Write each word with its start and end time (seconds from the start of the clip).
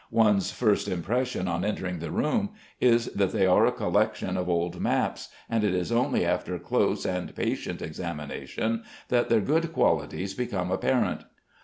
One's 0.09 0.49
first 0.49 0.87
impression, 0.87 1.47
on 1.47 1.63
entering 1.63 1.99
the 1.99 2.09
room, 2.09 2.55
is 2.79 3.05
that 3.13 3.31
they 3.31 3.45
are 3.45 3.67
a 3.67 3.71
collection 3.71 4.35
of 4.35 4.49
old 4.49 4.79
maps, 4.81 5.29
and 5.47 5.63
it 5.63 5.75
is 5.75 5.91
only 5.91 6.25
after 6.25 6.57
close 6.57 7.05
and 7.05 7.35
patient 7.35 7.83
examination 7.83 8.81
that 9.09 9.29
their 9.29 9.41
good 9.41 9.71
qualities 9.73 10.33
became 10.33 10.71
apparent. 10.71 11.25